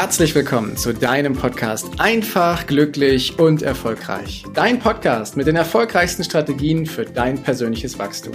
[0.00, 4.44] Herzlich willkommen zu deinem Podcast Einfach, glücklich und erfolgreich.
[4.54, 8.32] Dein Podcast mit den erfolgreichsten Strategien für dein persönliches Wachstum.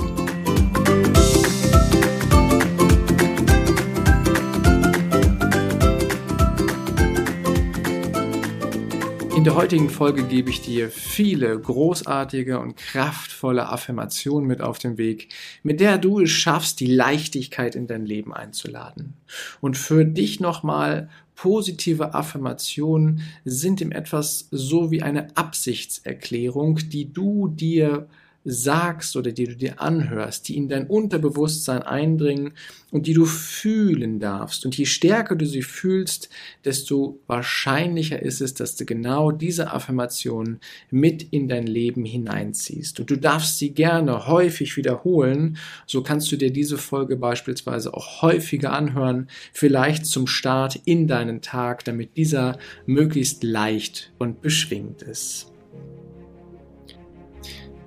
[9.36, 15.00] In der heutigen Folge gebe ich dir viele großartige und kraftvolle Affirmationen mit auf den
[15.00, 19.16] Weg, mit der du es schaffst, die Leichtigkeit in dein Leben einzuladen.
[19.62, 27.48] Und für dich nochmal positive Affirmationen sind im etwas so wie eine Absichtserklärung, die du
[27.48, 28.08] dir
[28.46, 32.54] sagst oder die du dir anhörst, die in dein Unterbewusstsein eindringen
[32.92, 34.66] und die du fühlen darfst.
[34.66, 36.30] Und je stärker du sie fühlst,
[36.64, 40.60] desto wahrscheinlicher ist es, dass du genau diese Affirmation
[40.92, 43.00] mit in dein Leben hineinziehst.
[43.00, 45.58] Und du darfst sie gerne häufig wiederholen.
[45.88, 51.42] So kannst du dir diese Folge beispielsweise auch häufiger anhören, vielleicht zum Start in deinen
[51.42, 55.52] Tag, damit dieser möglichst leicht und beschwingt ist.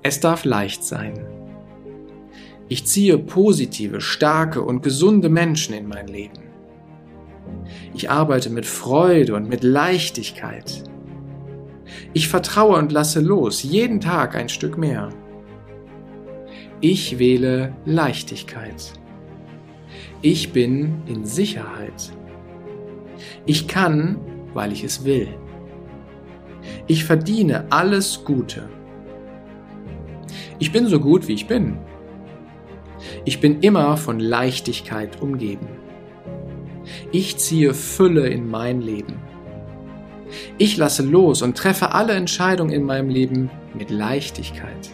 [0.08, 1.20] Es darf leicht sein.
[2.66, 6.44] Ich ziehe positive, starke und gesunde Menschen in mein Leben.
[7.92, 10.82] Ich arbeite mit Freude und mit Leichtigkeit.
[12.14, 15.10] Ich vertraue und lasse los, jeden Tag ein Stück mehr.
[16.80, 18.94] Ich wähle Leichtigkeit.
[20.22, 22.12] Ich bin in Sicherheit.
[23.44, 24.16] Ich kann,
[24.54, 25.28] weil ich es will.
[26.86, 28.70] Ich verdiene alles Gute.
[30.58, 31.78] Ich bin so gut, wie ich bin.
[33.24, 35.68] Ich bin immer von Leichtigkeit umgeben.
[37.12, 39.14] Ich ziehe Fülle in mein Leben.
[40.58, 44.90] Ich lasse los und treffe alle Entscheidungen in meinem Leben mit Leichtigkeit.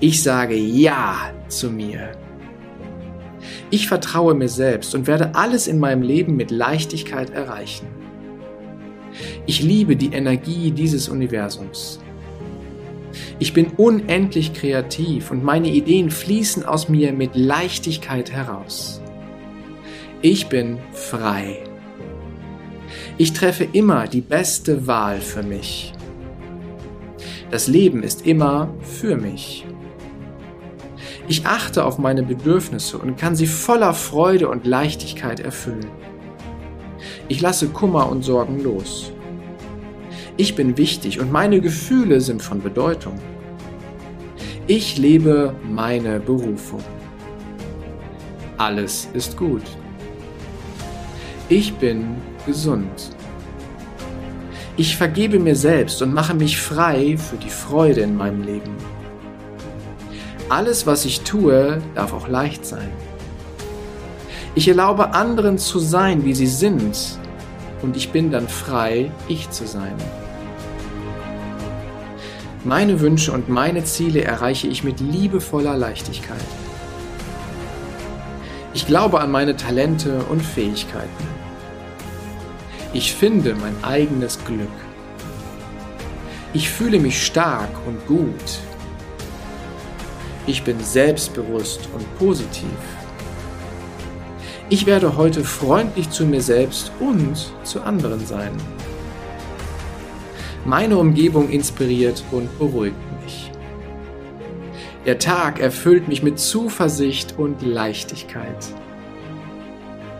[0.00, 2.12] Ich sage Ja zu mir.
[3.70, 7.86] Ich vertraue mir selbst und werde alles in meinem Leben mit Leichtigkeit erreichen.
[9.46, 12.00] Ich liebe die Energie dieses Universums.
[13.38, 19.00] Ich bin unendlich kreativ und meine Ideen fließen aus mir mit Leichtigkeit heraus.
[20.22, 21.64] Ich bin frei.
[23.18, 25.92] Ich treffe immer die beste Wahl für mich.
[27.50, 29.66] Das Leben ist immer für mich.
[31.28, 35.86] Ich achte auf meine Bedürfnisse und kann sie voller Freude und Leichtigkeit erfüllen.
[37.28, 39.12] Ich lasse Kummer und Sorgen los.
[40.42, 43.14] Ich bin wichtig und meine Gefühle sind von Bedeutung.
[44.66, 46.82] Ich lebe meine Berufung.
[48.58, 49.62] Alles ist gut.
[51.48, 53.10] Ich bin gesund.
[54.76, 58.74] Ich vergebe mir selbst und mache mich frei für die Freude in meinem Leben.
[60.48, 62.90] Alles, was ich tue, darf auch leicht sein.
[64.56, 66.98] Ich erlaube anderen zu sein, wie sie sind,
[67.82, 69.94] und ich bin dann frei, ich zu sein.
[72.64, 76.44] Meine Wünsche und meine Ziele erreiche ich mit liebevoller Leichtigkeit.
[78.72, 81.26] Ich glaube an meine Talente und Fähigkeiten.
[82.92, 84.68] Ich finde mein eigenes Glück.
[86.54, 88.60] Ich fühle mich stark und gut.
[90.46, 92.68] Ich bin selbstbewusst und positiv.
[94.68, 98.52] Ich werde heute freundlich zu mir selbst und zu anderen sein.
[100.64, 103.50] Meine Umgebung inspiriert und beruhigt mich.
[105.04, 108.68] Der Tag erfüllt mich mit Zuversicht und Leichtigkeit.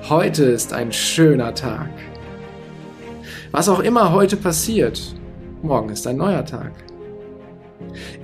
[0.09, 1.91] Heute ist ein schöner Tag.
[3.53, 5.15] Was auch immer heute passiert,
[5.63, 6.73] morgen ist ein neuer Tag.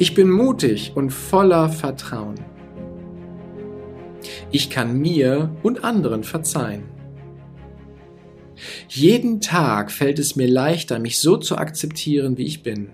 [0.01, 2.35] Ich bin mutig und voller Vertrauen.
[4.51, 6.98] Ich kann mir und anderen verzeihen.
[8.89, 12.91] Jeden Tag fällt es mir leichter, mich so zu akzeptieren, wie ich bin.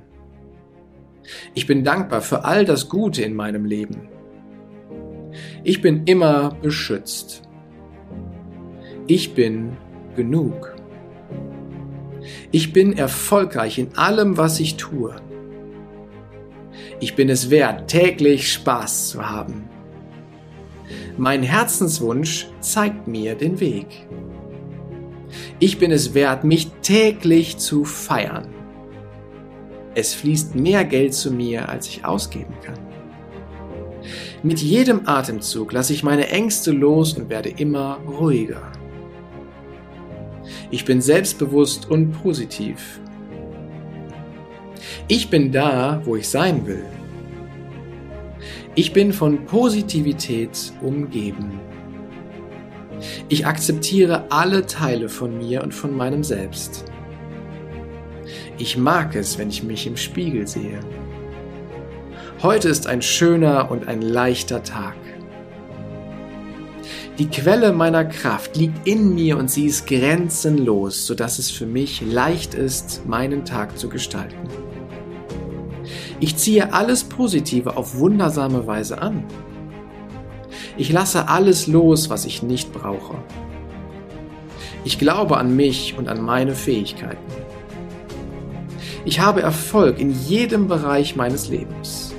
[1.55, 4.09] Ich bin dankbar für all das Gute in meinem Leben.
[5.63, 7.43] Ich bin immer beschützt.
[9.07, 9.77] Ich bin
[10.17, 10.75] genug.
[12.51, 15.15] Ich bin erfolgreich in allem, was ich tue.
[17.01, 19.69] Ich bin es wert, täglich Spaß zu haben.
[21.17, 24.07] Mein Herzenswunsch zeigt mir den Weg.
[25.65, 28.49] Ich bin es wert, mich täglich zu feiern.
[29.95, 32.79] Es fließt mehr Geld zu mir, als ich ausgeben kann.
[34.43, 38.73] Mit jedem Atemzug lasse ich meine Ängste los und werde immer ruhiger.
[40.71, 43.01] Ich bin selbstbewusst und positiv.
[45.09, 46.85] Ich bin da, wo ich sein will.
[48.75, 51.59] Ich bin von Positivität umgeben.
[53.29, 56.85] Ich akzeptiere alle Teile von mir und von meinem Selbst.
[58.59, 60.81] Ich mag es, wenn ich mich im Spiegel sehe.
[62.43, 64.95] Heute ist ein schöner und ein leichter Tag.
[67.19, 72.03] Die Quelle meiner Kraft liegt in mir und sie ist grenzenlos, sodass es für mich
[72.03, 74.49] leicht ist, meinen Tag zu gestalten.
[76.19, 79.25] Ich ziehe alles Positive auf wundersame Weise an.
[80.77, 83.17] Ich lasse alles los, was ich nicht brauche.
[84.85, 87.33] Ich glaube an mich und an meine Fähigkeiten.
[89.05, 92.15] Ich habe Erfolg in jedem Bereich meines Lebens.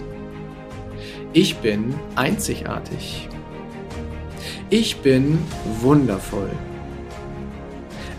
[1.33, 3.27] Ich bin einzigartig.
[4.69, 5.39] Ich bin
[5.81, 6.49] wundervoll.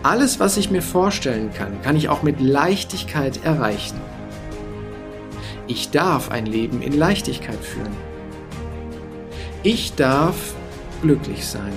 [0.02, 3.98] Alles, was ich mir vorstellen kann, kann ich auch mit Leichtigkeit erreichen.
[5.66, 7.96] Ich darf ein Leben in Leichtigkeit führen.
[9.68, 10.54] Ich darf
[11.02, 11.72] glücklich sein.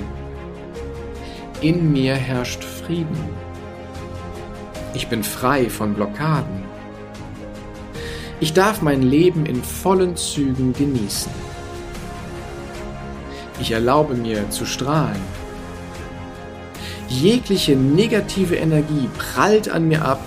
[1.59, 3.17] In mir herrscht Frieden.
[4.93, 6.65] Ich bin frei von Blockaden.
[8.39, 11.31] Ich darf mein Leben in vollen Zügen genießen.
[13.59, 15.23] Ich erlaube mir zu strahlen.
[17.07, 20.21] Jegliche negative Energie prallt an mir ab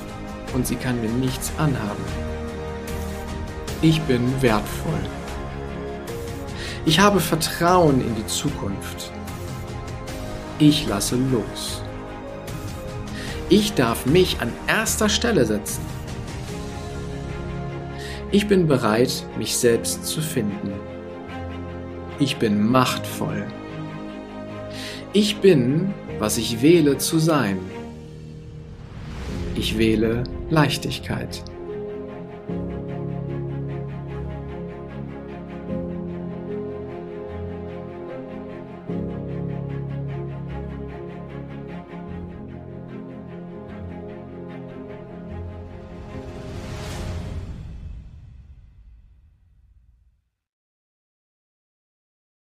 [0.53, 2.05] und sie kann mir nichts anhaben.
[3.83, 5.22] Ich bin wertvoll.
[6.85, 9.13] Ich habe Vertrauen in die Zukunft.
[10.59, 11.81] Ich lasse los.
[13.49, 15.83] Ich darf mich an erster Stelle setzen.
[18.33, 20.73] Ich bin bereit, mich selbst zu finden.
[22.19, 23.47] Ich bin machtvoll.
[25.13, 27.59] Ich bin, was ich wähle zu sein.
[29.55, 31.45] Ich wähle Leichtigkeit.